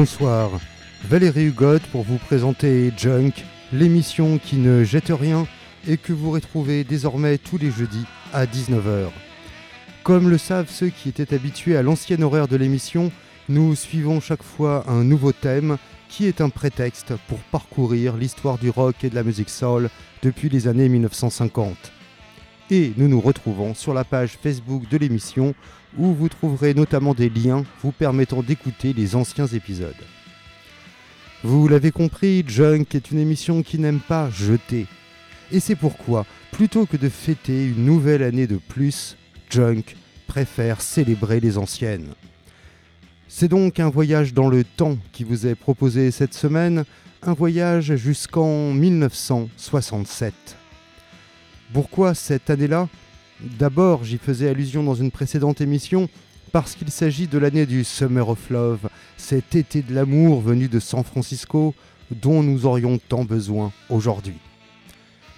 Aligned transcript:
Bonsoir, 0.00 0.52
Valérie 1.04 1.48
Hugot 1.48 1.78
pour 1.92 2.04
vous 2.04 2.16
présenter 2.16 2.90
Junk, 2.96 3.32
l'émission 3.70 4.38
qui 4.38 4.56
ne 4.56 4.82
jette 4.82 5.10
rien 5.10 5.46
et 5.86 5.98
que 5.98 6.14
vous 6.14 6.30
retrouvez 6.30 6.84
désormais 6.84 7.36
tous 7.36 7.58
les 7.58 7.70
jeudis 7.70 8.06
à 8.32 8.46
19h. 8.46 9.10
Comme 10.02 10.30
le 10.30 10.38
savent 10.38 10.70
ceux 10.70 10.88
qui 10.88 11.10
étaient 11.10 11.34
habitués 11.34 11.76
à 11.76 11.82
l'ancien 11.82 12.22
horaire 12.22 12.48
de 12.48 12.56
l'émission, 12.56 13.12
nous 13.50 13.74
suivons 13.74 14.22
chaque 14.22 14.42
fois 14.42 14.84
un 14.88 15.04
nouveau 15.04 15.32
thème 15.32 15.76
qui 16.08 16.24
est 16.24 16.40
un 16.40 16.48
prétexte 16.48 17.12
pour 17.28 17.40
parcourir 17.52 18.16
l'histoire 18.16 18.56
du 18.56 18.70
rock 18.70 19.04
et 19.04 19.10
de 19.10 19.14
la 19.14 19.22
musique 19.22 19.50
soul 19.50 19.90
depuis 20.22 20.48
les 20.48 20.66
années 20.66 20.88
1950. 20.88 21.76
Et 22.72 22.92
nous 22.96 23.08
nous 23.08 23.20
retrouvons 23.20 23.74
sur 23.74 23.92
la 23.92 24.04
page 24.04 24.38
Facebook 24.40 24.88
de 24.88 24.96
l'émission 24.96 25.54
où 25.98 26.14
vous 26.14 26.28
trouverez 26.28 26.72
notamment 26.72 27.14
des 27.14 27.28
liens 27.28 27.64
vous 27.82 27.90
permettant 27.90 28.44
d'écouter 28.44 28.92
les 28.92 29.16
anciens 29.16 29.48
épisodes. 29.48 29.92
Vous 31.42 31.66
l'avez 31.66 31.90
compris, 31.90 32.44
Junk 32.46 32.84
est 32.94 33.10
une 33.10 33.18
émission 33.18 33.64
qui 33.64 33.80
n'aime 33.80 33.98
pas 33.98 34.30
jeter. 34.30 34.86
Et 35.50 35.58
c'est 35.58 35.74
pourquoi, 35.74 36.26
plutôt 36.52 36.86
que 36.86 36.96
de 36.96 37.08
fêter 37.08 37.66
une 37.66 37.84
nouvelle 37.84 38.22
année 38.22 38.46
de 38.46 38.58
plus, 38.58 39.16
Junk 39.50 39.96
préfère 40.28 40.80
célébrer 40.80 41.40
les 41.40 41.58
anciennes. 41.58 42.14
C'est 43.26 43.48
donc 43.48 43.80
un 43.80 43.90
voyage 43.90 44.32
dans 44.32 44.48
le 44.48 44.62
temps 44.62 44.96
qui 45.10 45.24
vous 45.24 45.48
est 45.48 45.56
proposé 45.56 46.12
cette 46.12 46.34
semaine, 46.34 46.84
un 47.22 47.32
voyage 47.32 47.96
jusqu'en 47.96 48.72
1967. 48.72 50.59
Pourquoi 51.72 52.14
cette 52.14 52.50
année-là? 52.50 52.88
D'abord, 53.40 54.02
j'y 54.02 54.18
faisais 54.18 54.48
allusion 54.48 54.82
dans 54.82 54.96
une 54.96 55.12
précédente 55.12 55.60
émission 55.60 56.08
parce 56.50 56.74
qu'il 56.74 56.90
s'agit 56.90 57.28
de 57.28 57.38
l'année 57.38 57.64
du 57.64 57.84
Summer 57.84 58.28
of 58.28 58.50
Love, 58.50 58.88
cet 59.16 59.54
été 59.54 59.82
de 59.82 59.94
l'amour 59.94 60.40
venu 60.40 60.66
de 60.66 60.80
San 60.80 61.04
Francisco 61.04 61.74
dont 62.10 62.42
nous 62.42 62.66
aurions 62.66 62.98
tant 62.98 63.24
besoin 63.24 63.70
aujourd'hui. 63.88 64.34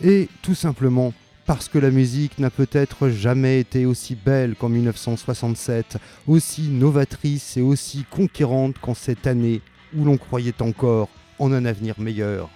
Et 0.03 0.29
tout 0.41 0.55
simplement 0.55 1.13
parce 1.45 1.69
que 1.69 1.79
la 1.79 1.91
musique 1.91 2.39
n'a 2.39 2.49
peut-être 2.49 3.11
jamais 3.11 3.61
été 3.61 3.85
aussi 3.85 4.15
belle 4.15 4.55
qu'en 4.55 4.71
1967, 4.71 5.99
aussi 6.27 6.63
novatrice 6.63 7.59
et 7.59 7.63
aussi 7.63 8.07
conquérante 8.11 8.79
qu'en 8.81 8.95
cette 8.95 9.27
année 9.27 9.61
où 9.95 10.05
l'on 10.05 10.17
croyait 10.17 10.63
encore 10.63 11.11
en 11.39 11.53
un 11.53 11.67
avenir 11.67 12.01
meilleur. 12.01 12.49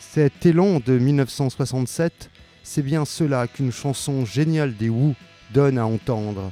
Cet 0.00 0.46
élan 0.46 0.80
de 0.84 0.98
1967 0.98 2.30
c'est 2.66 2.82
bien 2.82 3.04
cela 3.04 3.46
qu'une 3.46 3.70
chanson 3.70 4.26
géniale 4.26 4.74
des 4.74 4.88
Who 4.88 5.14
donne 5.54 5.78
à 5.78 5.86
entendre. 5.86 6.50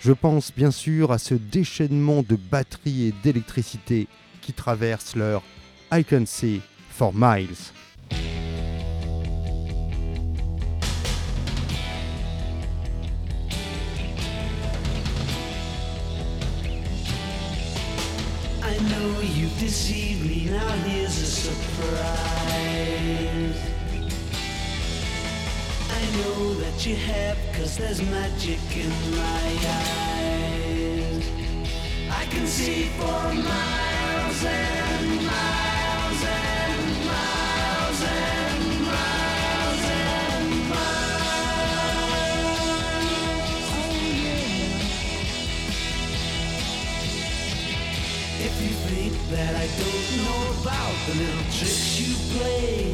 Je 0.00 0.12
pense 0.12 0.52
bien 0.56 0.70
sûr 0.70 1.10
à 1.10 1.18
ce 1.18 1.34
déchaînement 1.34 2.22
de 2.22 2.36
batterie 2.36 3.08
et 3.08 3.14
d'électricité 3.24 4.06
qui 4.40 4.52
traverse 4.52 5.16
leur 5.16 5.42
I 5.92 6.04
Can 6.04 6.24
See 6.26 6.60
for 6.88 7.12
Miles. 7.12 7.72
I 18.62 18.78
know 18.78 19.20
you 19.20 19.48
deceived 19.58 20.24
me, 20.24 20.48
now 20.48 20.58
here's 20.86 21.18
a 21.18 21.26
surprise. 21.26 22.54
Know 26.14 26.54
that 26.54 26.86
you 26.86 26.94
have, 26.94 27.36
cause 27.54 27.76
there's 27.76 28.00
magic 28.08 28.60
in 28.76 28.90
my 29.16 29.58
eyes. 29.66 31.26
I 32.08 32.24
can 32.26 32.46
see 32.46 32.84
for 32.96 33.34
miles 33.34 34.44
and 34.44 35.26
miles 35.26 36.22
and 36.24 37.06
miles 37.10 38.00
and 38.04 38.80
miles 38.86 39.82
and 39.90 40.68
miles. 40.70 41.14
Oh 43.74 43.98
yeah. 44.22 44.46
If 48.46 48.54
you 48.62 48.72
think 48.88 49.14
that 49.30 49.52
I 49.56 49.66
don't 49.82 50.06
know 50.22 50.42
about 50.62 50.96
the 51.08 51.14
little 51.18 51.46
tricks 51.50 51.98
you 51.98 52.14
play 52.38 52.93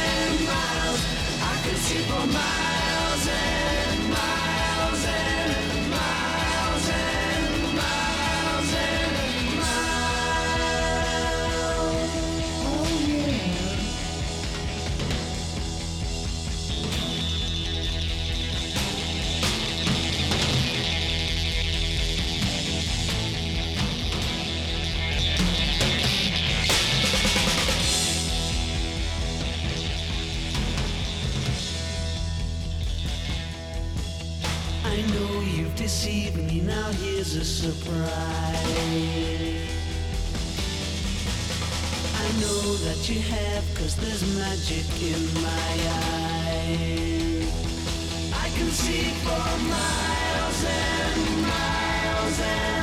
Superman. 1.91 2.70
Here's 37.21 37.35
a 37.35 37.45
surprise. 37.45 38.09
I 42.15 42.27
know 42.41 42.75
that 42.85 43.07
you 43.07 43.21
have, 43.21 43.63
cause 43.75 43.95
there's 43.97 44.23
magic 44.35 44.87
in 45.03 45.21
my 45.35 45.73
eyes. 46.49 47.45
I 48.33 48.49
can 48.57 48.69
see 48.71 49.11
for 49.21 49.43
miles 49.69 50.65
and 50.65 51.41
miles 51.43 52.39
and 52.41 52.80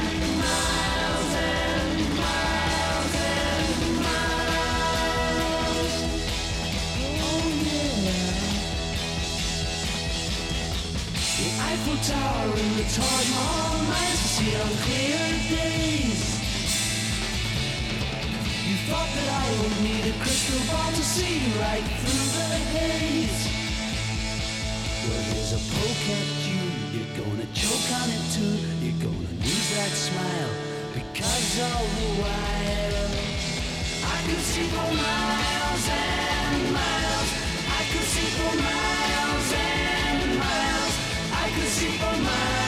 Eiffel 11.88 12.14
Tower 12.14 12.52
and 12.52 12.76
the 12.76 12.84
Taj 12.84 13.30
Mahal 13.30 13.82
nice 13.88 14.20
to 14.20 14.28
see 14.28 14.52
on 14.60 14.72
clear 14.84 15.24
days. 15.48 16.20
You 18.68 18.76
thought 18.88 19.08
that 19.16 19.28
I 19.32 19.46
would 19.60 19.76
need 19.80 20.04
a 20.04 20.14
crystal 20.20 20.60
ball 20.68 20.90
to 20.92 21.02
see 21.02 21.40
right 21.56 21.86
through 22.00 22.28
the 22.36 22.48
haze. 22.76 23.40
Well, 25.08 25.22
here's 25.32 25.52
a 25.56 25.62
poke 25.72 26.06
at 26.12 26.28
you. 26.44 26.64
You're 26.92 27.14
gonna 27.24 27.48
choke 27.56 27.88
on 28.00 28.08
it 28.12 28.24
too. 28.36 28.56
You're 28.84 29.00
gonna 29.08 29.32
lose 29.40 29.68
that 29.76 29.92
smile 29.92 30.52
because 30.92 31.60
all 31.72 31.86
the 31.96 32.08
while 32.20 33.08
I 34.12 34.16
could 34.28 34.44
see 34.44 34.68
for 34.76 34.92
miles 34.92 35.84
and 35.88 36.72
miles. 36.72 37.30
I 37.64 37.82
could 37.92 38.08
see 38.12 38.28
sheep 41.78 42.02
on 42.02 42.22
mine. 42.24 42.67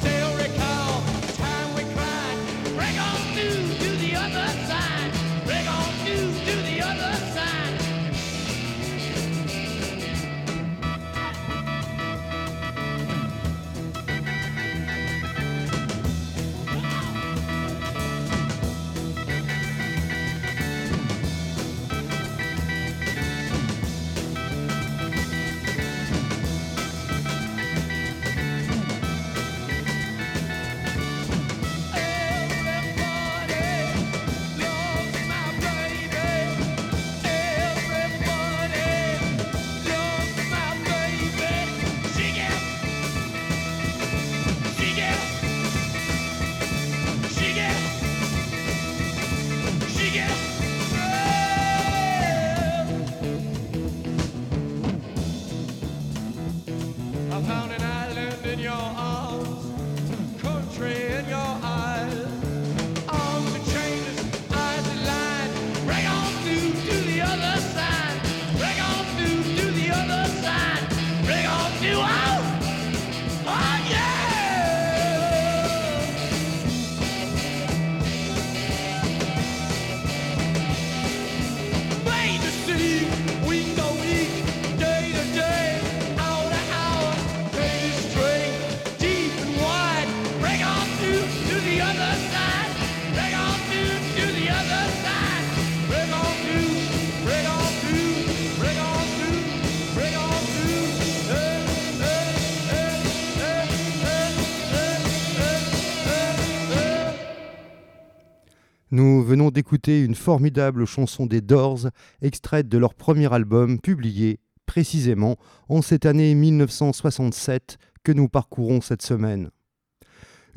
Nous 108.93 109.23
venons 109.23 109.51
d'écouter 109.51 110.03
une 110.03 110.15
formidable 110.15 110.83
chanson 110.83 111.25
des 111.25 111.39
Doors, 111.39 111.87
extraite 112.21 112.67
de 112.67 112.77
leur 112.77 112.93
premier 112.93 113.31
album, 113.33 113.79
publié 113.79 114.41
précisément 114.65 115.37
en 115.69 115.81
cette 115.81 116.05
année 116.05 116.35
1967 116.35 117.77
que 118.03 118.11
nous 118.11 118.27
parcourons 118.27 118.81
cette 118.81 119.01
semaine. 119.01 119.49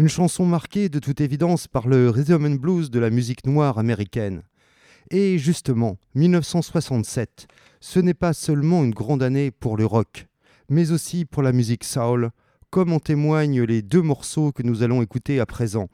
Une 0.00 0.09
chanson 0.09 0.47
marquée 0.47 0.88
de 0.88 0.99
toute 0.99 1.21
évidence 1.21 1.69
par 1.69 1.87
le 1.87 2.11
rhythm 2.11 2.45
and 2.45 2.57
blues 2.57 2.91
de 2.91 2.99
la 2.99 3.11
musique 3.11 3.47
noire 3.47 3.79
américaine. 3.79 4.43
Et 5.12 5.38
justement, 5.38 5.97
1967, 6.17 7.47
ce 7.79 8.00
n'est 8.00 8.14
pas 8.14 8.33
seulement 8.33 8.83
une 8.83 8.95
grande 8.95 9.23
année 9.23 9.53
pour 9.53 9.76
le 9.76 9.87
rock, 9.87 10.26
mais 10.69 10.91
aussi 10.91 11.25
pour 11.25 11.45
la 11.45 11.53
musique 11.53 11.85
soul, 11.85 12.31
comme 12.71 12.93
en 12.93 12.99
témoignent 12.99 13.62
les 13.62 13.83
deux 13.83 14.03
morceaux 14.03 14.50
que 14.50 14.64
nous 14.64 14.83
allons 14.83 15.03
écouter 15.03 15.38
à 15.38 15.47
présent. 15.47 15.88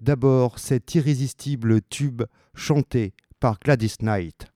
D'abord, 0.00 0.58
cet 0.58 0.94
irrésistible 0.94 1.82
tube 1.82 2.22
chanté 2.54 3.12
par 3.38 3.58
Gladys 3.60 3.96
Knight. 4.00 4.46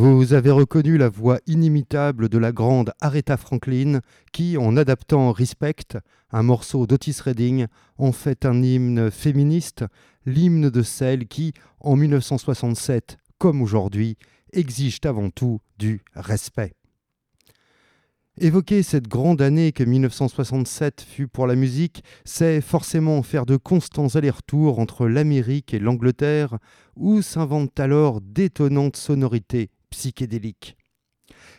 Vous 0.00 0.32
avez 0.32 0.52
reconnu 0.52 0.96
la 0.96 1.08
voix 1.08 1.40
inimitable 1.48 2.28
de 2.28 2.38
la 2.38 2.52
grande 2.52 2.92
Aretha 3.00 3.36
Franklin 3.36 3.98
qui, 4.32 4.56
en 4.56 4.76
adaptant 4.76 5.32
Respect, 5.32 5.98
un 6.30 6.44
morceau 6.44 6.86
d'Otis 6.86 7.16
Redding, 7.20 7.66
en 7.96 8.12
fait 8.12 8.46
un 8.46 8.62
hymne 8.62 9.10
féministe, 9.10 9.84
l'hymne 10.24 10.70
de 10.70 10.82
celle 10.84 11.26
qui, 11.26 11.52
en 11.80 11.96
1967 11.96 13.18
comme 13.38 13.60
aujourd'hui, 13.60 14.16
exigent 14.52 15.00
avant 15.02 15.30
tout 15.30 15.58
du 15.80 16.00
respect. 16.14 16.74
Évoquer 18.40 18.84
cette 18.84 19.08
grande 19.08 19.42
année 19.42 19.72
que 19.72 19.82
1967 19.82 21.00
fut 21.00 21.26
pour 21.26 21.48
la 21.48 21.56
musique, 21.56 22.04
c'est 22.24 22.60
forcément 22.60 23.20
faire 23.24 23.46
de 23.46 23.56
constants 23.56 24.14
allers-retours 24.14 24.78
entre 24.78 25.08
l'Amérique 25.08 25.74
et 25.74 25.80
l'Angleterre, 25.80 26.58
où 26.94 27.20
s'inventent 27.20 27.80
alors 27.80 28.20
d'étonnantes 28.20 28.96
sonorités 28.96 29.70
psychédéliques. 29.90 30.76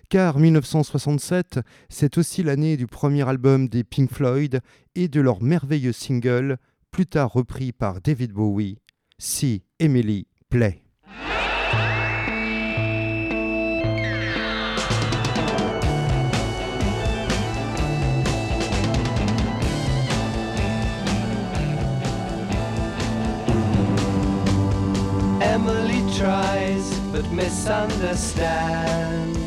Car 0.10 0.40
1967, 0.40 1.60
c'est 1.90 2.18
aussi 2.18 2.42
l'année 2.44 2.78
du 2.78 2.88
premier 2.88 3.28
album 3.28 3.68
des 3.68 3.84
Pink 3.84 4.12
Floyd 4.12 4.62
et 4.96 5.08
de 5.08 5.22
leur 5.22 5.42
merveilleux 5.42 5.94
single, 5.94 6.58
plus 6.92 7.06
tard 7.06 7.32
repris 7.32 7.72
par 7.72 8.02
David 8.02 8.32
Bowie, 8.32 8.80
See 9.20 9.64
Emily 9.80 10.28
Play. 10.50 10.82
But 27.22 27.32
misunderstands. 27.32 29.38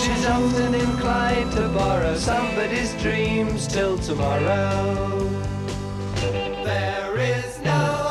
She's 0.00 0.26
often 0.26 0.74
inclined 0.74 1.52
to 1.52 1.68
borrow 1.68 2.16
somebody's 2.16 2.94
dreams 3.02 3.66
till 3.66 3.98
tomorrow. 3.98 5.28
There 6.64 7.18
is 7.18 7.60
no 7.60 8.09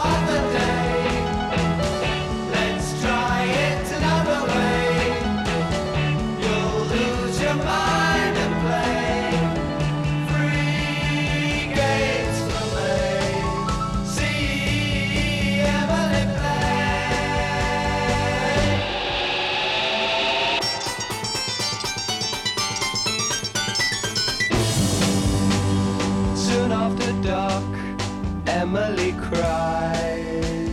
after 27.30 28.52
Emily 28.52 29.14
cries. 29.14 30.70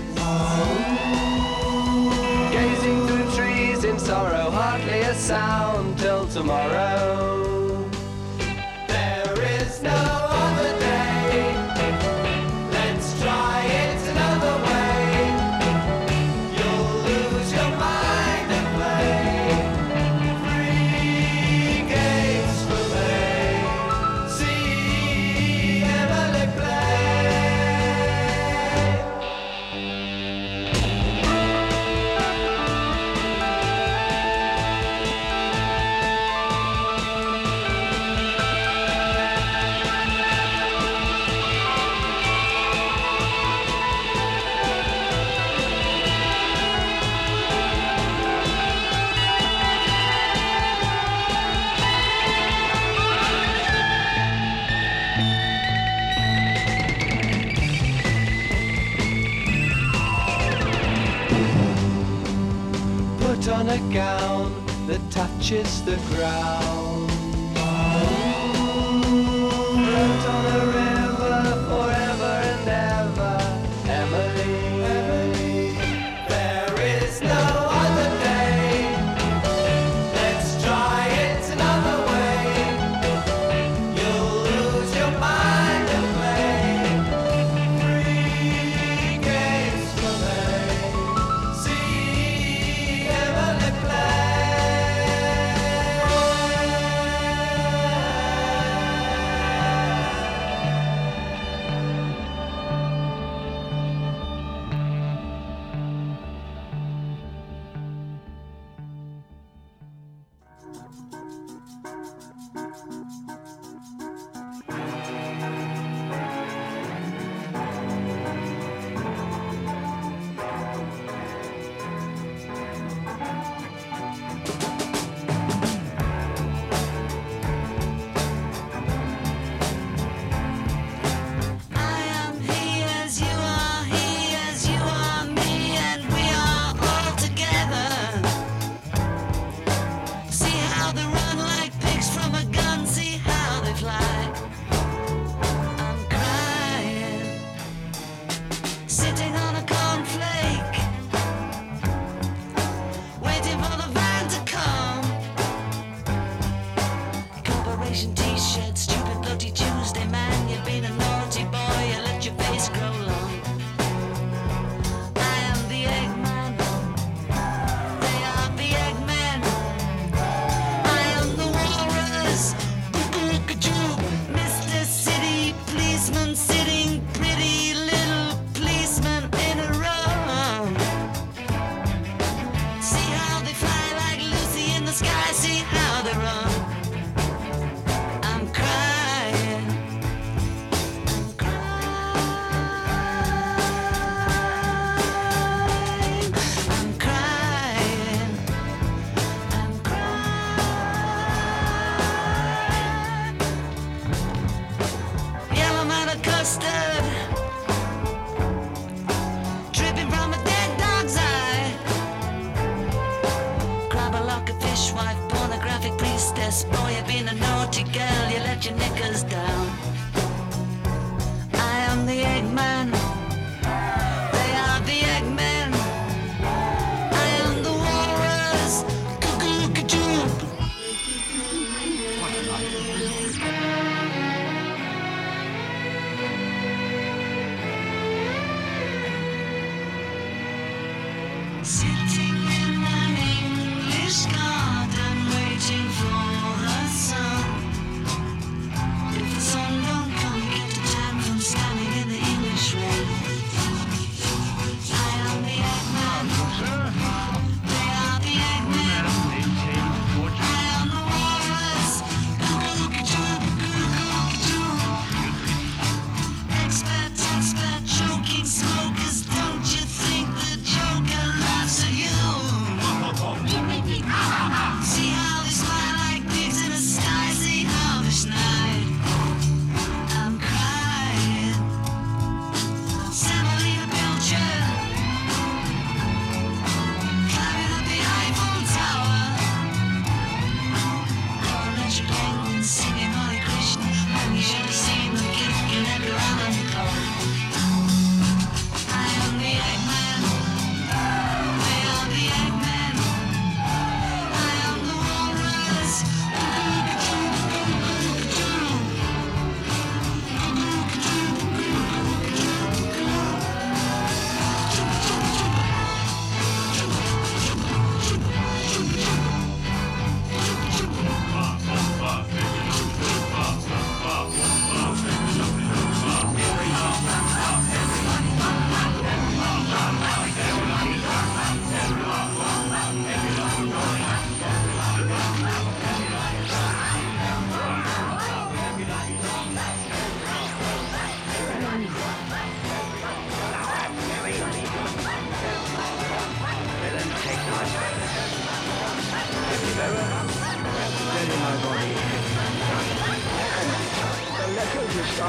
Gazing 2.52 3.06
through 3.06 3.30
trees 3.36 3.84
in 3.84 3.98
sorrow, 3.98 4.50
hardly 4.50 5.00
a 5.00 5.14
sound 5.14 5.98
till 5.98 6.26
tomorrow. 6.28 7.35
Touches 65.47 65.85
the 65.85 65.97
ground. 66.09 66.75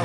Oh. 0.00 0.04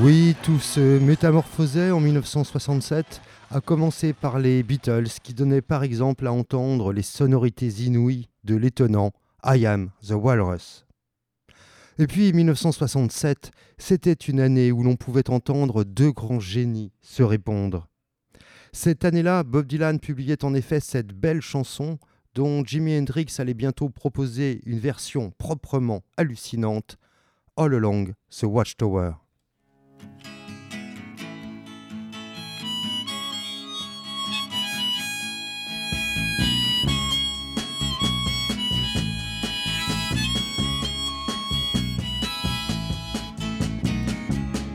Oui, 0.00 0.36
tout 0.42 0.58
se 0.58 0.98
métamorphosait 0.98 1.90
en 1.90 2.00
1967, 2.00 3.22
à 3.50 3.60
commencer 3.60 4.12
par 4.12 4.38
les 4.38 4.62
Beatles 4.62 5.08
qui 5.22 5.32
donnaient 5.32 5.62
par 5.62 5.82
exemple 5.82 6.26
à 6.26 6.32
entendre 6.32 6.92
les 6.92 7.02
sonorités 7.02 7.68
inouïes 7.68 8.28
de 8.44 8.56
l'étonnant 8.56 9.12
I 9.44 9.66
Am 9.66 9.90
the 10.06 10.12
Walrus. 10.12 10.83
Et 11.98 12.08
puis 12.08 12.32
1967, 12.32 13.52
c'était 13.78 14.12
une 14.12 14.40
année 14.40 14.72
où 14.72 14.82
l'on 14.82 14.96
pouvait 14.96 15.30
entendre 15.30 15.84
deux 15.84 16.10
grands 16.10 16.40
génies 16.40 16.92
se 17.02 17.22
répondre. 17.22 17.88
Cette 18.72 19.04
année-là, 19.04 19.44
Bob 19.44 19.66
Dylan 19.66 20.00
publiait 20.00 20.44
en 20.44 20.54
effet 20.54 20.80
cette 20.80 21.12
belle 21.12 21.40
chanson 21.40 21.98
dont 22.34 22.64
Jimi 22.64 22.98
Hendrix 22.98 23.26
allait 23.38 23.54
bientôt 23.54 23.88
proposer 23.88 24.60
une 24.66 24.80
version 24.80 25.30
proprement 25.38 26.02
hallucinante, 26.16 26.96
All 27.56 27.74
Along 27.74 28.14
the 28.30 28.42
Watchtower. 28.42 29.12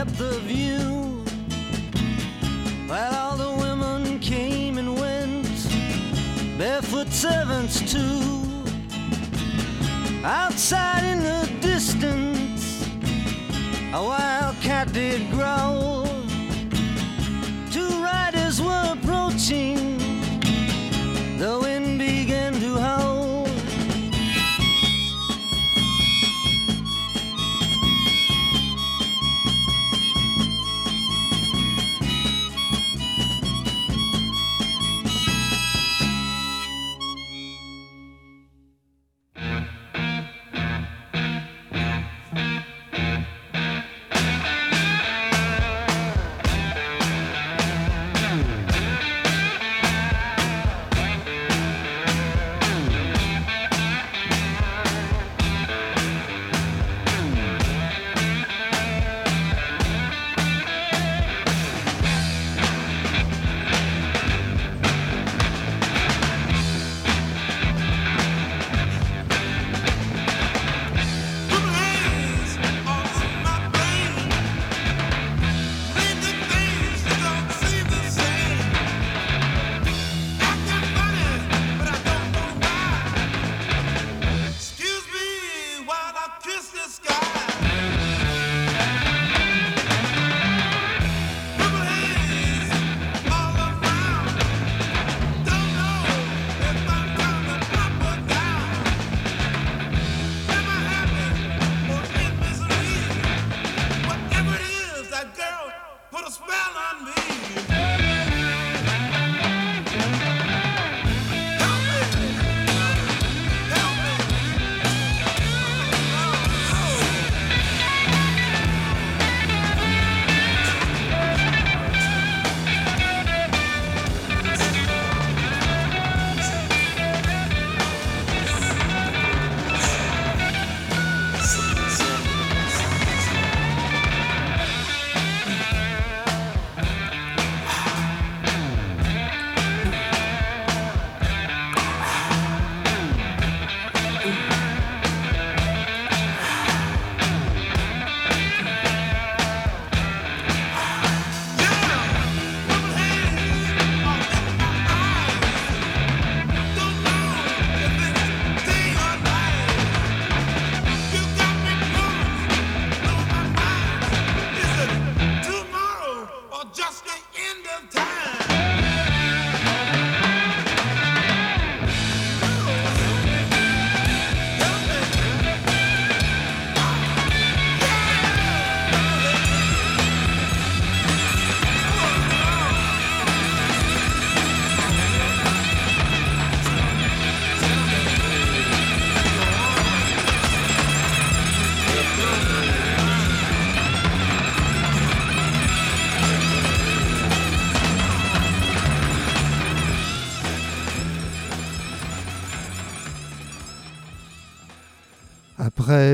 kept 0.00 0.16
the 0.16 0.38
view. 0.48 1.22
While 2.88 3.14
all 3.14 3.36
the 3.36 3.52
women 3.64 4.18
came 4.18 4.78
and 4.78 4.98
went, 4.98 5.58
barefoot 6.56 7.08
servants 7.08 7.76
too. 7.92 8.22
Outside 10.24 11.04
in 11.04 11.18
the 11.18 11.42
distance, 11.60 12.88
a 13.92 14.02
wildcat 14.02 14.90
did 14.94 15.30
growl. 15.32 16.06
Two 17.70 17.92
riders 18.02 18.62
were 18.62 18.96
approaching, 18.96 19.89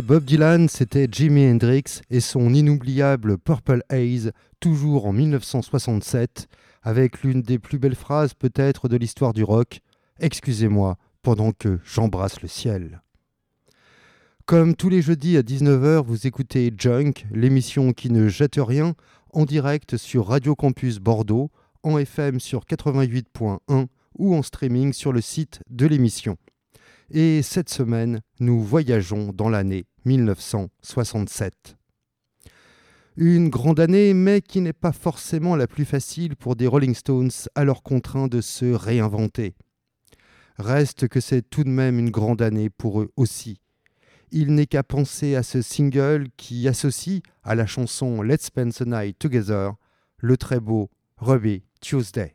Bob 0.06 0.24
Dylan, 0.24 0.68
c'était 0.68 1.08
Jimi 1.10 1.50
Hendrix 1.50 2.00
et 2.10 2.20
son 2.20 2.54
inoubliable 2.54 3.38
Purple 3.38 3.82
Haze, 3.88 4.30
toujours 4.60 5.06
en 5.06 5.12
1967, 5.12 6.46
avec 6.84 7.24
l'une 7.24 7.42
des 7.42 7.58
plus 7.58 7.80
belles 7.80 7.96
phrases 7.96 8.32
peut-être 8.32 8.88
de 8.88 8.96
l'histoire 8.96 9.32
du 9.32 9.42
rock 9.42 9.80
Excusez-moi 10.20 10.96
pendant 11.22 11.50
que 11.50 11.80
j'embrasse 11.84 12.40
le 12.40 12.46
ciel. 12.46 13.02
Comme 14.44 14.76
tous 14.76 14.90
les 14.90 15.02
jeudis 15.02 15.38
à 15.38 15.42
19h, 15.42 16.04
vous 16.04 16.28
écoutez 16.28 16.72
Junk, 16.78 17.26
l'émission 17.32 17.92
qui 17.92 18.08
ne 18.08 18.28
jette 18.28 18.60
rien, 18.60 18.94
en 19.32 19.44
direct 19.44 19.96
sur 19.96 20.28
Radio 20.28 20.54
Campus 20.54 21.00
Bordeaux, 21.00 21.50
en 21.82 21.98
FM 21.98 22.38
sur 22.38 22.60
88.1 22.60 23.86
ou 24.20 24.36
en 24.36 24.42
streaming 24.42 24.92
sur 24.92 25.12
le 25.12 25.20
site 25.20 25.62
de 25.68 25.84
l'émission. 25.84 26.36
Et 27.10 27.42
cette 27.42 27.68
semaine, 27.68 28.20
nous 28.40 28.60
voyageons 28.62 29.32
dans 29.32 29.48
l'année 29.48 29.86
1967. 30.04 31.76
Une 33.16 33.48
grande 33.48 33.80
année, 33.80 34.12
mais 34.12 34.40
qui 34.42 34.60
n'est 34.60 34.72
pas 34.72 34.92
forcément 34.92 35.56
la 35.56 35.66
plus 35.66 35.84
facile 35.84 36.36
pour 36.36 36.56
des 36.56 36.66
Rolling 36.66 36.94
Stones 36.94 37.30
alors 37.54 37.82
contraints 37.82 38.28
de 38.28 38.40
se 38.40 38.66
réinventer. 38.66 39.54
Reste 40.58 41.08
que 41.08 41.20
c'est 41.20 41.42
tout 41.42 41.64
de 41.64 41.70
même 41.70 41.98
une 41.98 42.10
grande 42.10 42.42
année 42.42 42.70
pour 42.70 43.00
eux 43.00 43.10
aussi. 43.16 43.60
Il 44.32 44.54
n'est 44.54 44.66
qu'à 44.66 44.82
penser 44.82 45.36
à 45.36 45.42
ce 45.42 45.62
single 45.62 46.26
qui 46.36 46.66
associe 46.66 47.22
à 47.44 47.54
la 47.54 47.66
chanson 47.66 48.22
Let's 48.22 48.46
Spend 48.46 48.72
the 48.72 48.86
Night 48.86 49.18
Together 49.18 49.72
le 50.18 50.36
très 50.36 50.60
beau 50.60 50.90
Ruby 51.18 51.62
Tuesday. 51.80 52.34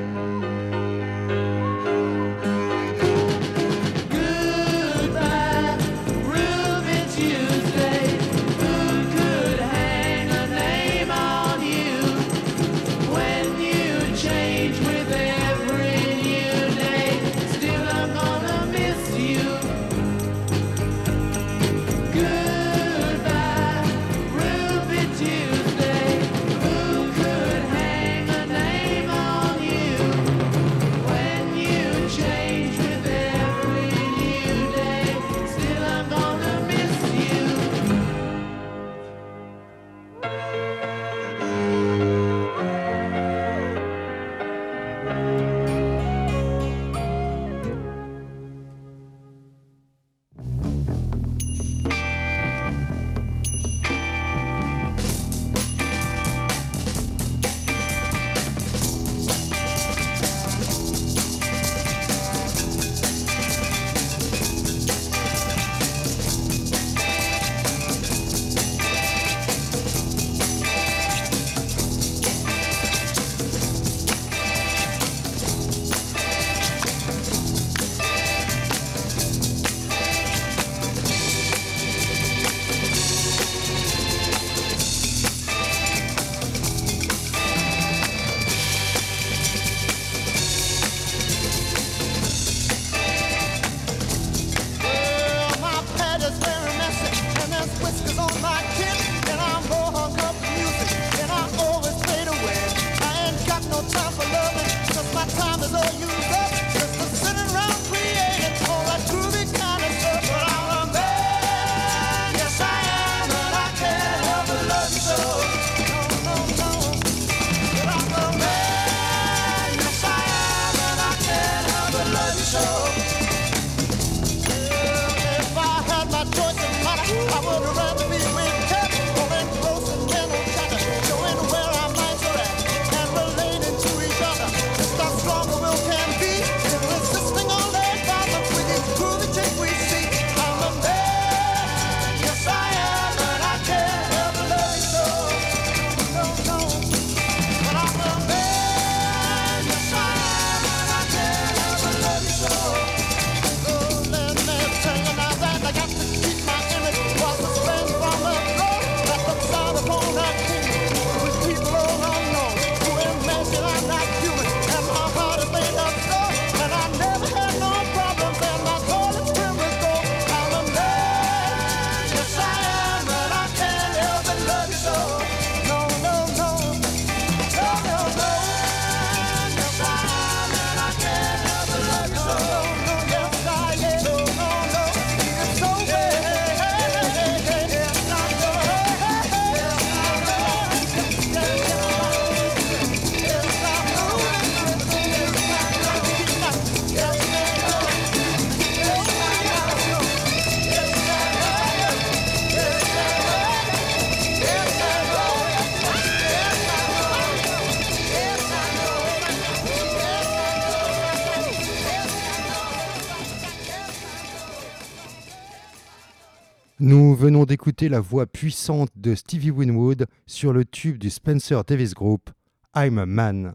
La 217.89 217.99
voix 217.99 218.25
puissante 218.25 218.89
de 218.95 219.15
Stevie 219.15 219.51
Winwood 219.51 220.05
sur 220.27 220.53
le 220.53 220.65
tube 220.65 220.97
du 220.97 221.09
Spencer 221.09 221.63
Davis 221.63 221.93
Group, 221.93 222.29
I'm 222.75 222.97
a 222.97 223.05
Man. 223.05 223.53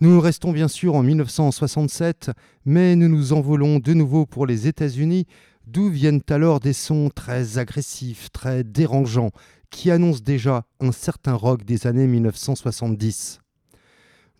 Nous 0.00 0.20
restons 0.20 0.52
bien 0.52 0.68
sûr 0.68 0.94
en 0.94 1.02
1967, 1.02 2.30
mais 2.64 2.94
nous 2.96 3.08
nous 3.08 3.32
envolons 3.32 3.78
de 3.78 3.92
nouveau 3.92 4.26
pour 4.26 4.46
les 4.46 4.68
États-Unis, 4.68 5.26
d'où 5.66 5.88
viennent 5.88 6.22
alors 6.28 6.60
des 6.60 6.72
sons 6.72 7.10
très 7.14 7.58
agressifs, 7.58 8.30
très 8.30 8.62
dérangeants, 8.62 9.32
qui 9.70 9.90
annoncent 9.90 10.22
déjà 10.24 10.64
un 10.80 10.92
certain 10.92 11.34
rock 11.34 11.64
des 11.64 11.86
années 11.86 12.06
1970. 12.06 13.40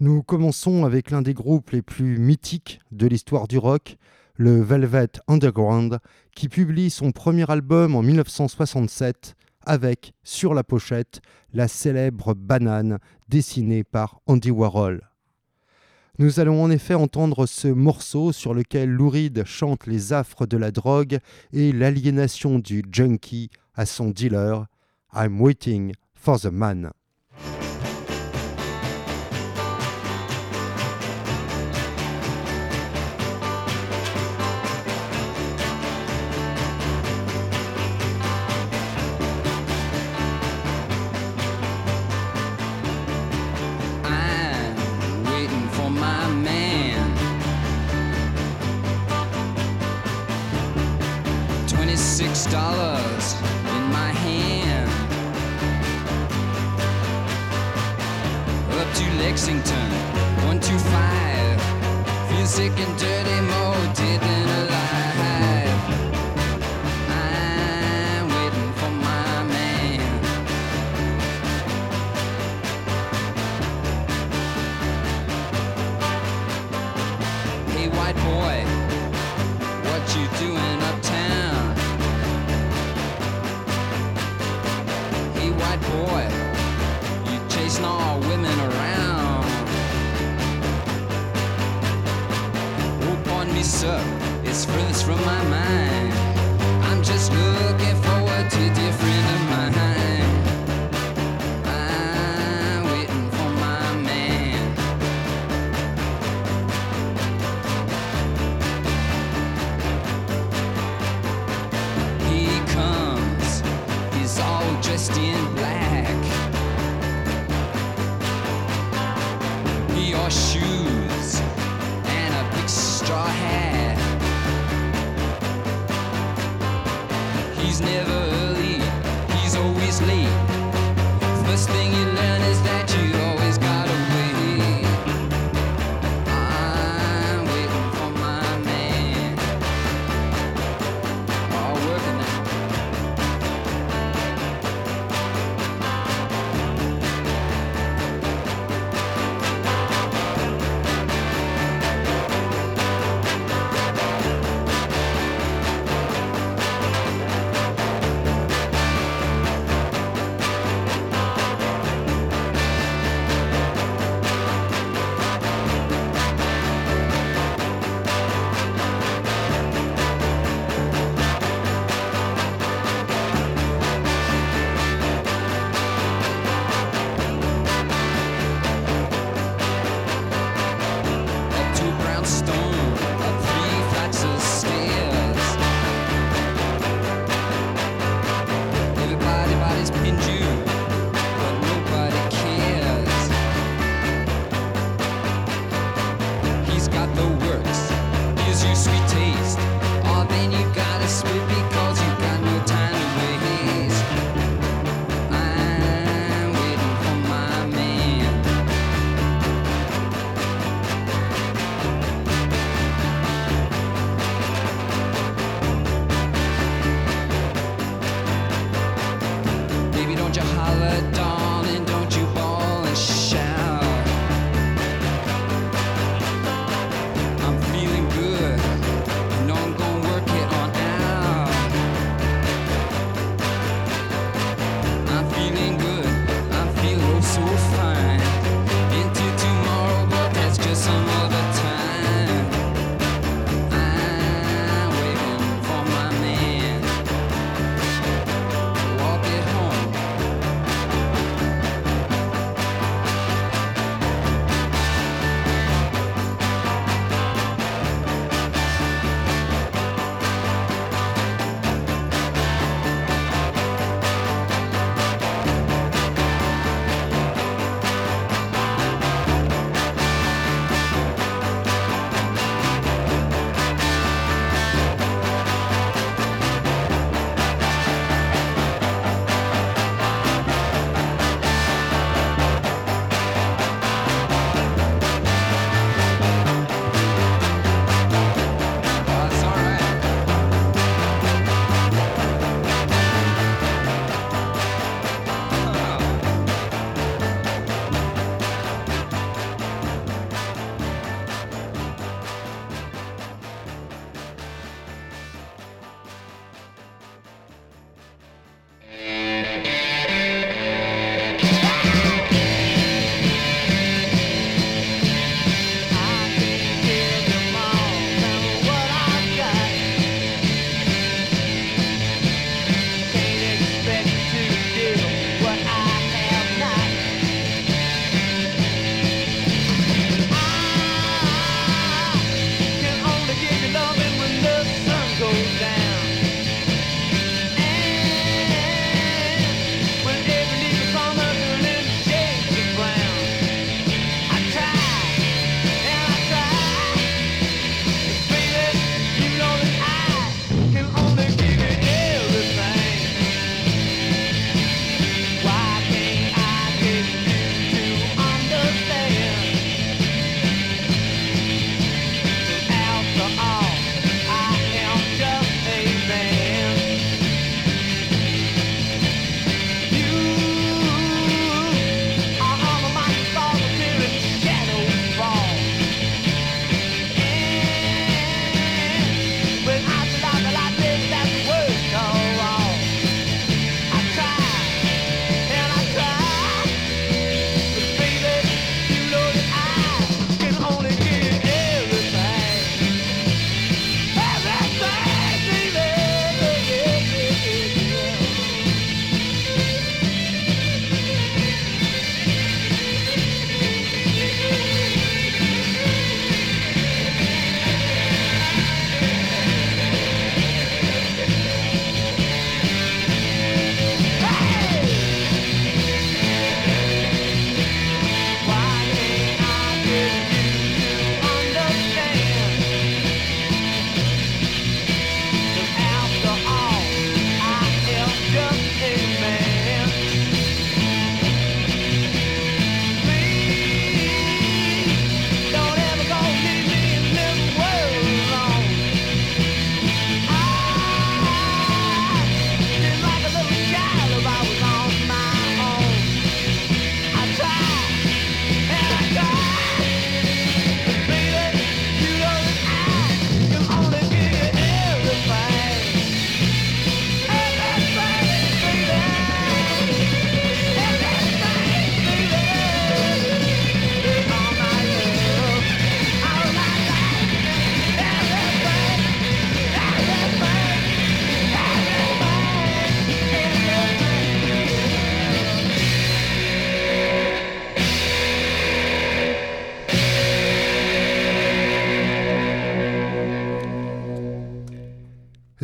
Nous 0.01 0.23
commençons 0.23 0.85
avec 0.85 1.11
l'un 1.11 1.23
des 1.23 1.35
groupes 1.35 1.71
les 1.71 1.83
plus 1.83 2.19
mythiques 2.19 2.81
de 2.93 3.07
l'histoire 3.07 3.49
du 3.49 3.59
rock, 3.59 3.97
le 4.39 4.63
Velvet 4.63 5.11
Underground, 5.27 5.99
qui 6.35 6.49
publie 6.49 6.91
son 6.91 7.11
premier 7.11 7.51
album 7.51 7.97
en 7.97 8.03
1967 8.03 9.35
avec, 9.67 10.15
sur 10.23 10.55
la 10.55 10.63
pochette, 10.63 11.21
la 11.53 11.67
célèbre 11.67 12.35
banane 12.35 12.99
dessinée 13.29 13.83
par 13.83 14.21
Andy 14.27 14.53
Warhol. 14.53 15.03
Nous 16.21 16.41
allons 16.41 16.63
en 16.63 16.71
effet 16.71 16.95
entendre 16.95 17.47
ce 17.47 17.69
morceau 17.69 18.33
sur 18.33 18.55
lequel 18.55 18.91
Lou 18.91 19.11
Reed 19.11 19.45
chante 19.45 19.87
les 19.87 20.13
affres 20.13 20.47
de 20.47 20.57
la 20.57 20.71
drogue 20.71 21.19
et 21.53 21.73
l'aliénation 21.73 22.61
du 22.61 22.83
junkie 22.91 23.51
à 23.75 23.87
son 23.87 24.11
dealer, 24.11 24.67
I'm 25.15 25.41
waiting 25.41 25.93
for 26.15 26.41
the 26.41 26.47
man. 26.47 26.93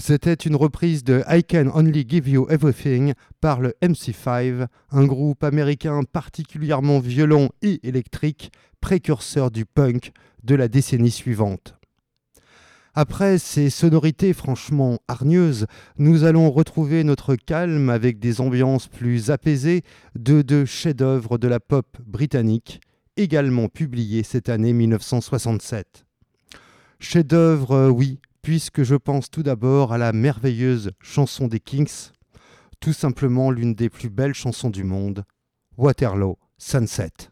C'était 0.07 0.35
une 0.35 0.55
reprise 0.55 1.03
de 1.03 1.23
I 1.31 1.43
Can 1.43 1.71
Only 1.73 2.05
Give 2.07 2.29
You 2.29 2.47
Everything 2.51 3.15
par 3.41 3.63
le 3.63 3.73
MC5, 3.81 4.67
un 4.91 5.07
groupe 5.07 5.43
américain 5.43 6.03
particulièrement 6.03 6.99
violent 6.99 7.49
et 7.63 7.81
électrique, 7.89 8.53
précurseur 8.83 9.51
du 9.51 9.65
punk 9.65 10.13
de 10.43 10.57
la 10.57 10.69
décennie 10.69 11.11
suivante. 11.11 11.79
Après 12.93 13.39
ces 13.39 13.71
sonorités 13.71 14.35
franchement 14.35 14.99
hargneuses, 15.09 15.65
nous 15.97 16.25
allons 16.25 16.51
retrouver 16.51 17.03
notre 17.03 17.35
calme 17.35 17.89
avec 17.89 18.19
des 18.19 18.43
ambiances 18.43 18.89
plus 18.89 19.31
apaisées 19.31 19.85
de 20.17 20.43
deux 20.43 20.67
chefs-d'œuvre 20.67 21.39
de 21.39 21.49
la 21.49 21.61
pop 21.61 21.97
britannique, 22.05 22.83
également 23.17 23.69
publiés 23.69 24.23
cette 24.23 24.51
année 24.51 24.75
1967. 24.75 26.05
Chef-d'œuvre, 27.01 27.89
oui, 27.89 28.19
puisque 28.45 28.83
je 28.83 28.95
pense 28.95 29.31
tout 29.31 29.43
d'abord 29.43 29.95
à 29.95 29.99
la 29.99 30.13
merveilleuse 30.13 30.91
chanson 31.01 31.49
des 31.49 31.61
Kings, 31.61 32.11
tout 32.79 32.93
simplement 32.93 33.51
l'une 33.51 33.75
des 33.75 33.89
plus 33.89 34.11
belles 34.11 34.35
chansons 34.35 34.69
du 34.69 34.85
monde, 34.85 35.25
Waterloo 35.79 36.37
Sunset. 36.59 37.31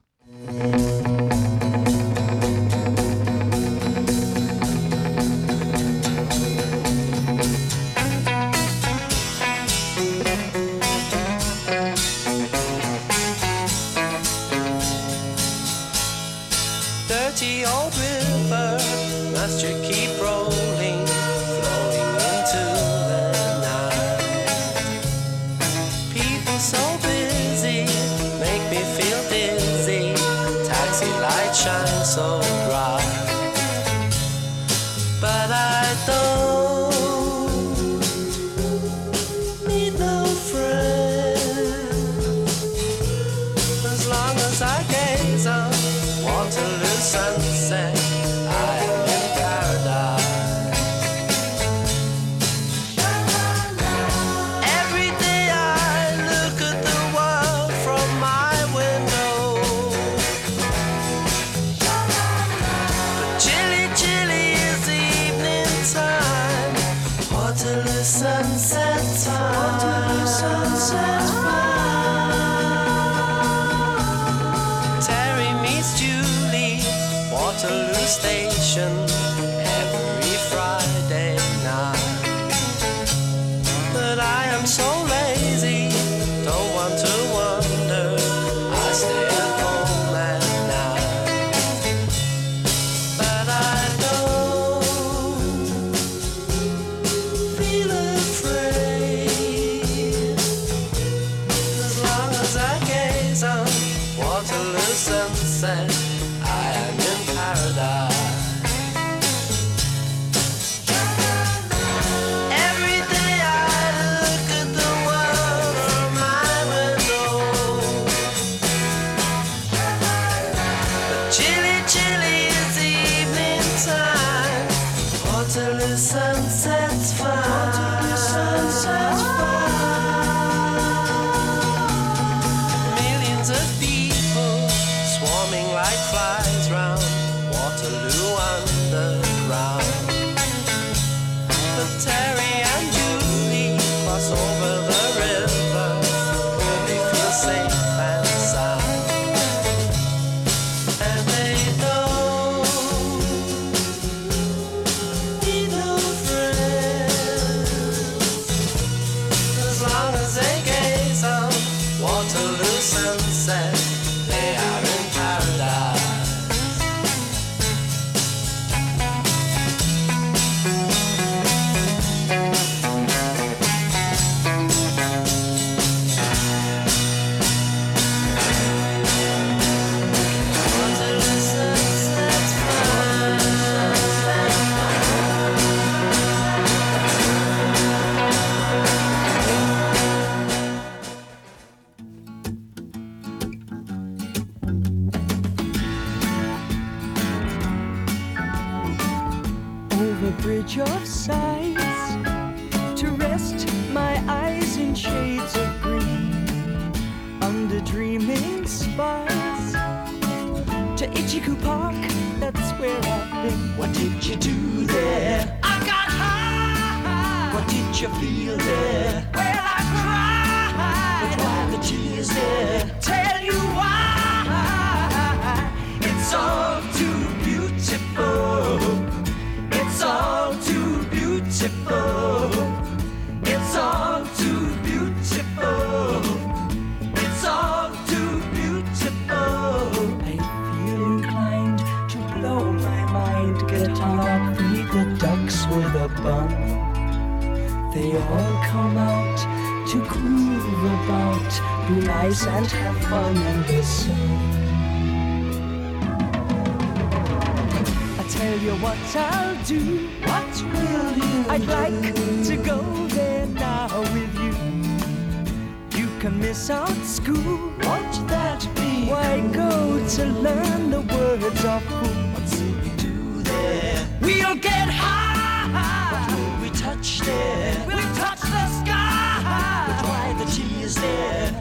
I'd 261.53 261.67
like 261.67 262.15
to 262.47 262.57
go 262.57 262.81
there 263.09 263.47
now 263.47 264.01
with 264.15 264.35
you. 264.41 266.01
You 266.01 266.09
can 266.19 266.41
miss 266.41 266.71
out 266.71 266.89
school. 267.05 267.75
Won't 267.83 268.27
that 268.29 268.67
be? 268.75 269.05
Why 269.05 269.39
go 269.53 270.03
to 270.17 270.25
learn 270.25 270.91
the 270.91 271.03
words 271.03 271.63
of 271.67 271.85
cool? 271.89 272.09
What's 272.33 272.59
we 272.59 272.89
do 272.97 273.43
there? 273.43 274.09
We'll 274.23 274.57
get 274.57 274.89
high. 274.89 275.69
What 276.15 276.39
will 276.39 276.63
we 276.63 276.71
touch 276.71 277.21
there? 277.21 277.85
We'll 277.87 278.15
touch 278.15 278.41
the 278.41 278.67
sky. 278.81 279.85
But 279.89 280.09
why 280.09 280.35
the 280.43 280.51
tea 280.51 280.83
is 280.83 280.95
there? 280.95 281.52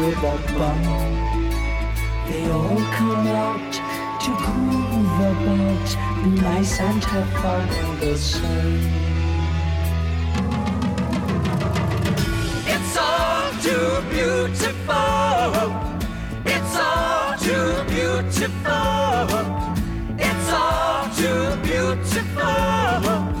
With 0.00 0.18
a 0.18 0.36
bum. 0.56 0.82
They 2.28 2.44
all 2.50 2.78
come 2.98 3.26
out 3.26 3.72
to 4.22 4.30
groove 4.44 5.20
about, 5.30 5.88
be 6.22 6.30
nice 6.40 6.80
and 6.80 7.02
have 7.04 7.30
fun 7.42 7.68
in 7.68 8.00
the 8.00 8.16
sun. 8.16 8.72
It's 12.74 12.96
all 12.96 13.50
too 13.66 13.90
beautiful. 14.10 15.62
It's 16.44 16.76
all 16.76 17.36
too 17.38 17.84
beautiful. 17.94 19.38
It's 20.18 20.50
all 20.52 21.10
too 21.16 21.56
beautiful. 21.62 23.37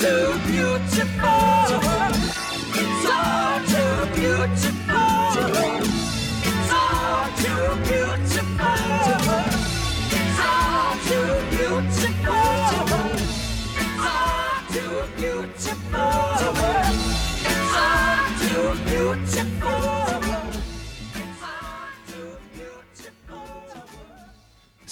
Too 0.00 0.38
beautiful. 0.46 1.57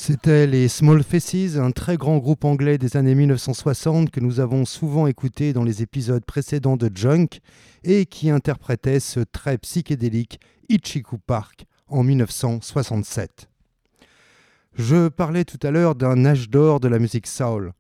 C'était 0.09 0.47
les 0.47 0.69
Small 0.69 1.03
Faces, 1.03 1.57
un 1.57 1.73
très 1.73 1.97
grand 1.97 2.19
groupe 2.19 2.45
anglais 2.45 2.79
des 2.79 2.97
années 2.97 3.17
1960 3.17 4.13
que 4.13 4.21
nous 4.21 4.39
avons 4.39 4.65
souvent 4.65 5.09
écouté 5.09 5.53
dans 5.53 5.65
les 5.65 5.83
épisodes 5.83 6.25
précédents 6.25 6.77
de 6.77 6.89
Junk 6.95 7.41
et 7.83 8.07
qui 8.07 8.31
interprétait 8.31 9.01
ce 9.01 9.19
très 9.19 9.59
psychédélique 9.59 10.39
Ichiku 10.69 11.19
Park 11.19 11.65
en 11.89 12.05
1967. 12.05 13.49
Je 14.75 15.09
parlais 15.09 15.45
tout 15.45 15.59
à 15.65 15.73
l'heure 15.73 15.97
d'un 15.97 16.25
âge 16.25 16.51
d'or 16.51 16.79
de 16.79 16.87
la 16.87 17.01
musique 17.01 17.27
soul. 17.27 17.73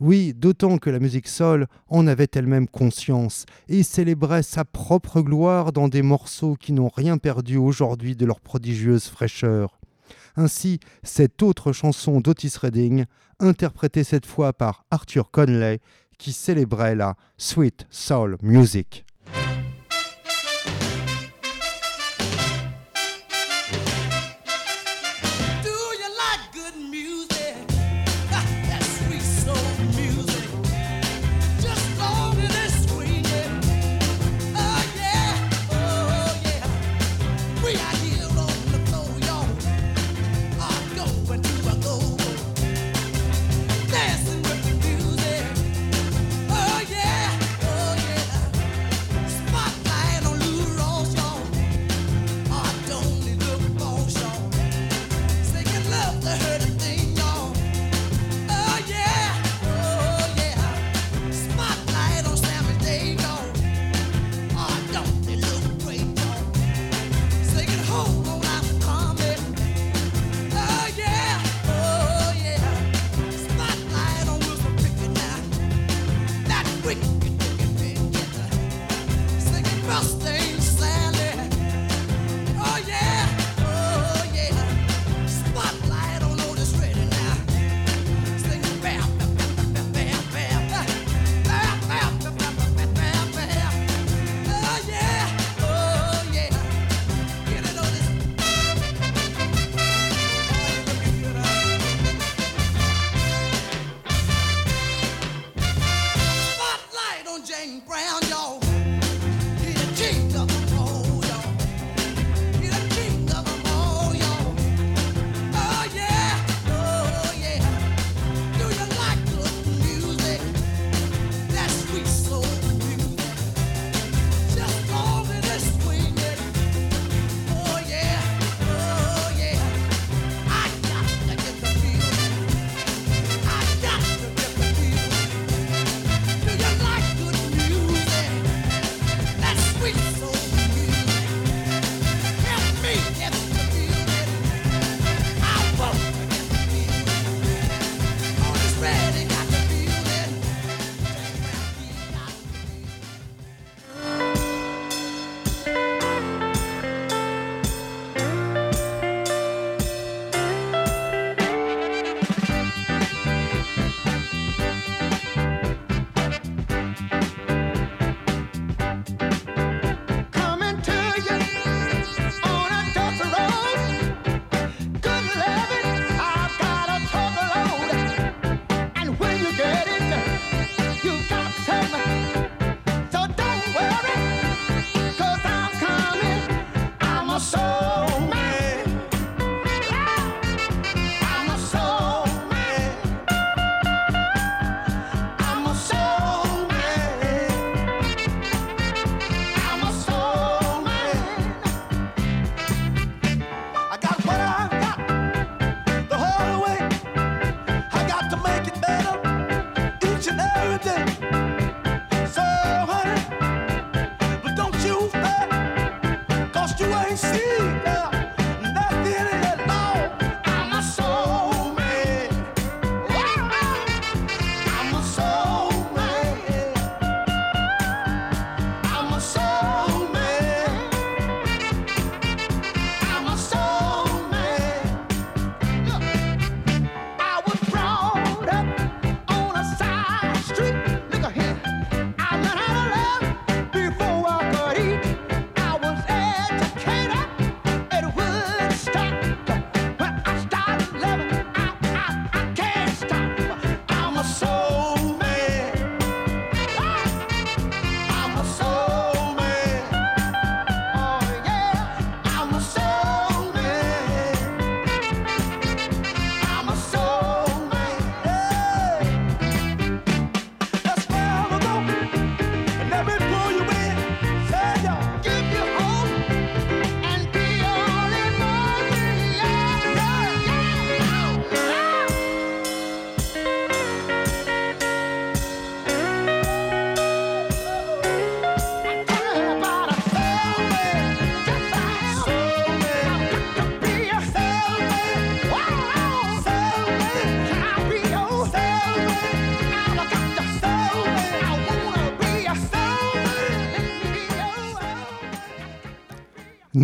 Oui, 0.00 0.32
d'autant 0.32 0.78
que 0.78 0.88
la 0.88 0.98
musique 0.98 1.28
soul 1.28 1.66
en 1.88 2.06
avait 2.06 2.30
elle-même 2.32 2.68
conscience 2.68 3.44
et 3.68 3.82
célébrait 3.82 4.42
sa 4.42 4.64
propre 4.64 5.20
gloire 5.20 5.72
dans 5.72 5.88
des 5.88 6.00
morceaux 6.00 6.54
qui 6.54 6.72
n'ont 6.72 6.88
rien 6.88 7.18
perdu 7.18 7.58
aujourd'hui 7.58 8.16
de 8.16 8.24
leur 8.24 8.40
prodigieuse 8.40 9.08
fraîcheur. 9.08 9.78
Ainsi, 10.36 10.80
cette 11.02 11.42
autre 11.42 11.72
chanson 11.72 12.20
d'Otis 12.20 12.52
Redding, 12.60 13.06
interprétée 13.40 14.04
cette 14.04 14.26
fois 14.26 14.52
par 14.52 14.84
Arthur 14.90 15.30
Conley, 15.30 15.80
qui 16.18 16.32
célébrait 16.32 16.94
la 16.94 17.16
Sweet 17.38 17.86
Soul 17.90 18.36
Music. 18.42 19.05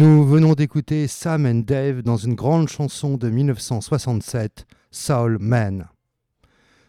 Nous 0.02 0.24
venons 0.24 0.54
d'écouter 0.54 1.06
Sam 1.06 1.46
and 1.46 1.62
Dave 1.64 2.02
dans 2.02 2.16
une 2.16 2.34
grande 2.34 2.68
chanson 2.68 3.16
de 3.16 3.30
1967, 3.30 4.66
Soul 4.90 5.38
Man. 5.38 5.88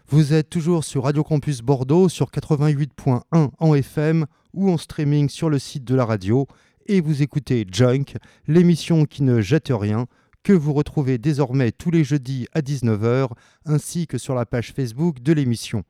Vous 0.08 0.34
êtes 0.34 0.50
toujours 0.50 0.84
sur 0.84 1.04
Radio 1.04 1.24
Campus 1.24 1.62
Bordeaux 1.62 2.10
sur 2.10 2.32
88.1 2.32 3.22
en 3.32 3.76
FM 3.76 4.26
ou 4.56 4.72
en 4.72 4.80
streaming 4.80 5.30
sur 5.30 5.52
le 5.52 5.60
site 5.60 5.84
de 5.84 5.94
la 5.94 6.06
radio 6.06 6.48
et 6.88 7.02
vous 7.02 7.22
écoutez 7.22 7.68
Junk, 7.72 8.18
l'émission 8.48 9.06
qui 9.06 9.22
ne 9.22 9.42
jette 9.42 9.70
rien, 9.72 10.08
que 10.42 10.54
vous 10.54 10.74
retrouvez 10.74 11.20
désormais 11.20 11.72
tous 11.72 11.92
les 11.92 12.04
jeudis 12.04 12.48
à 12.56 12.62
19h 12.62 13.30
ainsi 13.66 14.08
que 14.08 14.18
sur 14.18 14.34
la 14.34 14.48
page 14.48 14.74
Facebook 14.74 15.22
de 15.22 15.34
l'émission. 15.34 15.84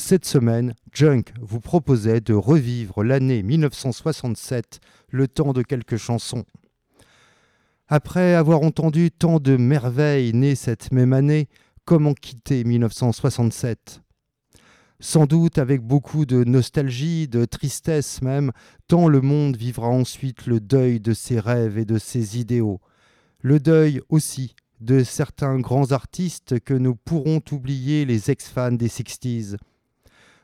Cette 0.00 0.24
semaine, 0.24 0.74
Junk 0.92 1.24
vous 1.42 1.58
proposait 1.58 2.20
de 2.20 2.32
revivre 2.32 3.02
l'année 3.02 3.42
1967, 3.42 4.78
le 5.10 5.28
temps 5.28 5.52
de 5.52 5.62
quelques 5.62 5.96
chansons. 5.96 6.44
Après 7.88 8.34
avoir 8.34 8.62
entendu 8.62 9.10
tant 9.10 9.40
de 9.40 9.56
merveilles 9.56 10.34
nées 10.34 10.54
cette 10.54 10.92
même 10.92 11.12
année, 11.12 11.48
comment 11.84 12.12
quitter 12.12 12.62
1967 12.64 14.02
Sans 15.00 15.24
doute 15.24 15.56
avec 15.56 15.80
beaucoup 15.80 16.26
de 16.26 16.44
nostalgie, 16.44 17.28
de 17.28 17.46
tristesse 17.46 18.20
même, 18.20 18.52
tant 18.88 19.08
le 19.08 19.22
monde 19.22 19.56
vivra 19.56 19.88
ensuite 19.88 20.46
le 20.46 20.60
deuil 20.60 21.00
de 21.00 21.14
ses 21.14 21.40
rêves 21.40 21.78
et 21.78 21.86
de 21.86 21.96
ses 21.96 22.38
idéaux. 22.38 22.80
Le 23.40 23.58
deuil 23.58 24.02
aussi 24.10 24.54
de 24.80 25.02
certains 25.02 25.58
grands 25.58 25.92
artistes 25.92 26.60
que 26.60 26.74
nous 26.74 26.94
pourrons 26.94 27.40
oublier 27.50 28.04
les 28.04 28.30
ex-fans 28.30 28.72
des 28.72 28.88
60s. 28.88 29.56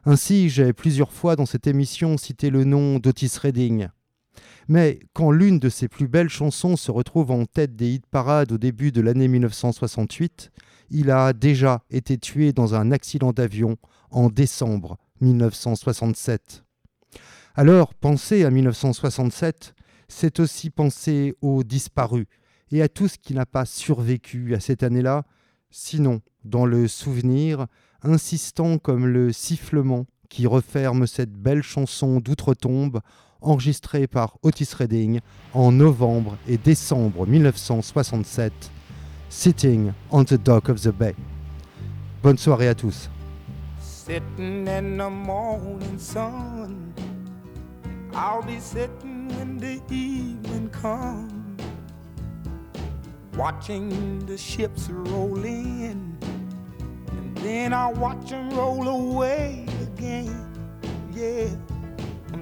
Ainsi, 0.07 0.49
j'ai 0.49 0.73
plusieurs 0.73 1.12
fois 1.12 1.37
dans 1.37 1.47
cette 1.47 1.67
émission 1.67 2.17
cité 2.17 2.51
le 2.51 2.65
nom 2.65 2.99
d'Otis 2.99 3.39
Redding. 3.41 3.89
Mais 4.69 5.01
quand 5.12 5.31
l'une 5.31 5.59
de 5.59 5.69
ses 5.69 5.89
plus 5.89 6.09
belles 6.09 6.29
chansons 6.29 6.77
se 6.77 6.91
retrouve 6.91 7.31
en 7.31 7.45
tête 7.45 7.77
des 7.77 7.95
hit 7.95 8.07
parades 8.07 8.53
au 8.53 8.59
début 8.59 8.93
de 8.93 9.01
l'année 9.01 9.29
1968, 9.29 10.51
il 10.91 11.11
a 11.11 11.33
déjà 11.33 11.83
été 11.91 12.19
tué 12.19 12.53
dans 12.53 12.75
un 12.75 12.93
accident 12.93 13.33
d'avion 13.33 13.77
en 14.11 14.29
décembre 14.29 14.99
1967. 15.21 16.65
Alors, 17.55 17.95
penser 17.95 18.45
à 18.45 18.51
1967, 18.51 19.75
c'est 20.09 20.41
aussi 20.41 20.71
penser 20.71 21.35
aux 21.41 21.62
disparus 21.62 22.27
et 22.71 22.83
à 22.83 22.89
tout 22.89 23.09
ce 23.09 23.19
qui 23.19 23.35
n'a 23.35 23.47
pas 23.47 23.65
survécu 23.65 24.55
à 24.55 24.61
cette 24.61 24.83
année-là, 24.83 25.25
sinon 25.71 26.21
dans 26.45 26.67
le 26.67 26.89
souvenir, 26.89 27.67
insistant 28.03 28.79
comme 28.79 29.07
le 29.07 29.33
sifflement 29.33 30.07
qui 30.29 30.47
referme 30.47 31.07
cette 31.07 31.33
belle 31.33 31.62
chanson 31.62 32.21
d'outre-tombe 32.21 33.01
enregistrée 33.45 34.07
par 34.07 34.38
Otis 34.42 34.70
Redding 34.76 35.20
en 35.53 35.72
novembre 35.72 36.36
et 36.49 36.59
décembre 36.59 37.26
1967, 37.26 38.53
Sitting 39.28 39.92
on 40.11 40.24
the 40.24 40.34
Dock 40.34 40.68
of 40.68 40.80
the 40.80 40.92
Bay. 40.92 41.14
Bonne 42.22 42.38
soirée 42.38 42.68
à 42.68 42.74
tous. 42.74 43.11
Sitting 43.80 44.68
in 44.68 44.99
the 44.99 45.11
morning 45.11 45.99
sun, 45.99 46.92
I'll 48.14 48.42
be 48.42 48.61
sitting 48.61 49.28
when 49.36 49.59
the 49.59 49.80
evening 49.90 50.68
comes, 50.70 51.32
watching 53.36 54.24
the 54.26 54.36
ships 54.36 54.88
roll 54.90 55.42
in. 55.45 56.16
Then 57.36 57.72
I 57.72 57.88
watch 57.92 58.30
them 58.30 58.51
roll 58.51 58.88
away 58.88 59.66
again. 59.82 60.51
Yeah, 61.12 61.49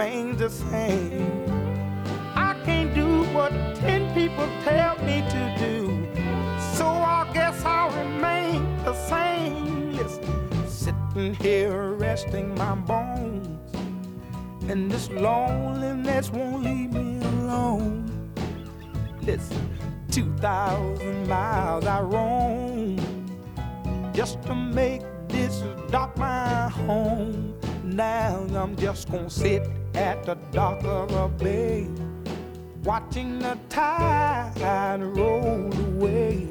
Remains 0.00 0.38
the 0.38 0.48
same. 0.48 1.44
I 2.34 2.54
can't 2.64 2.94
do 2.94 3.24
what 3.34 3.52
ten 3.76 4.14
people 4.14 4.48
tell 4.64 4.96
me 5.04 5.20
to 5.28 5.42
do. 5.58 6.08
So 6.74 6.86
I 6.86 7.30
guess 7.34 7.62
I'll 7.66 7.90
remain 7.90 8.64
the 8.82 8.94
same. 8.94 9.92
Listen, 9.92 10.66
sitting 10.66 11.34
here 11.34 11.92
resting 11.92 12.54
my 12.54 12.74
bones. 12.76 13.46
And 14.70 14.90
this 14.90 15.10
loneliness 15.10 16.30
won't 16.30 16.62
leave 16.62 16.92
me 16.94 17.18
alone. 17.26 18.32
Listen, 19.20 19.78
2,000 20.10 21.28
miles 21.28 21.84
I 21.84 22.00
roam 22.00 22.96
just 24.14 24.40
to 24.44 24.54
make 24.54 25.02
this 25.28 25.62
dock 25.90 26.16
my 26.16 26.70
home. 26.70 27.54
Now 27.84 28.46
I'm 28.54 28.76
just 28.76 29.10
gonna 29.10 29.28
sit 29.28 29.62
at 29.94 30.24
the 30.24 30.34
dock 30.52 30.82
of 30.84 31.12
a 31.12 31.28
bay, 31.28 31.86
watching 32.84 33.38
the 33.38 33.58
tide 33.68 35.00
roll 35.02 35.72
away. 35.88 36.48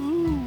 Ooh, 0.00 0.40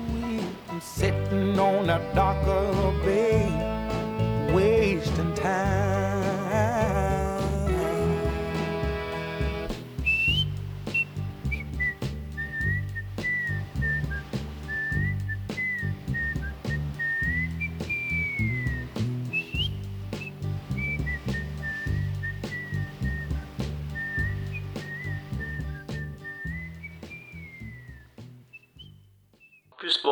I'm 0.69 0.81
sitting 0.81 1.59
on 1.59 1.87
the 1.87 2.01
dock 2.13 2.41
of 2.47 2.77
a 2.77 2.91
bay, 3.05 4.53
wasting 4.53 5.33
time. 5.35 6.14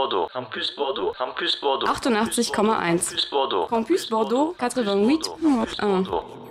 Bordeaux, 0.03 0.27
Campus 0.33 0.75
Bordeaux, 0.75 1.13
Campus 1.17 1.61
Bordeaux. 1.61 1.87
88,1. 1.87 2.51
Campus 2.51 3.29
Bordeaux. 3.29 3.67
Campus 3.67 4.09
Bordeaux, 4.09 4.55
88.1. 4.59 6.03
Bordeaux. 6.03 6.42